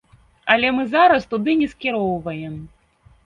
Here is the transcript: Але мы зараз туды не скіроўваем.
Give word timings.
Але 0.53 0.69
мы 0.77 0.85
зараз 0.93 1.27
туды 1.33 1.55
не 1.61 1.67
скіроўваем. 1.73 2.57